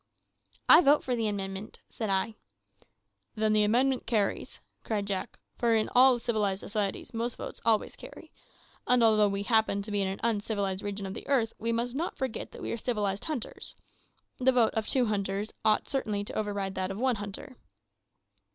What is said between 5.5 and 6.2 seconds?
"for in all